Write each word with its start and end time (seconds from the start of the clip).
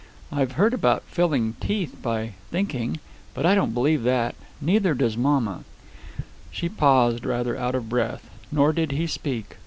I've 0.31 0.53
heard 0.53 0.73
about 0.73 1.03
filling 1.03 1.53
teeth 1.59 1.95
by 2.01 2.31
thinking. 2.49 2.99
But 3.35 3.45
I 3.45 3.53
don't 3.53 3.71
believe 3.71 4.01
that. 4.01 4.33
Neither 4.59 4.95
does 4.95 5.15
mamma." 5.15 5.63
She 6.49 6.69
paused 6.69 7.23
rather 7.23 7.55
out 7.55 7.75
of 7.75 7.87
breath. 7.87 8.27
Nor 8.51 8.73
did 8.73 8.93
he 8.93 9.05
speak. 9.05 9.57